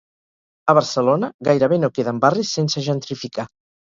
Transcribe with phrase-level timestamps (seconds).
[0.71, 3.49] A Barcelona, gairebé no queden barris sense gentrificar.